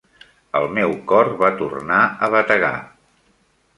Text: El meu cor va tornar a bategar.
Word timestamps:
El 0.59 0.63
meu 0.77 0.95
cor 1.11 1.29
va 1.43 1.51
tornar 1.61 1.99
a 2.09 2.31
bategar. 2.37 2.73